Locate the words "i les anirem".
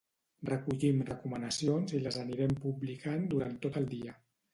1.97-2.55